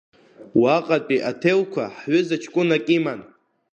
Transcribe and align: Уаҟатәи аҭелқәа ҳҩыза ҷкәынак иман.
Уаҟатәи 0.61 1.25
аҭелқәа 1.29 1.83
ҳҩыза 1.97 2.37
ҷкәынак 2.43 2.85
иман. 2.97 3.21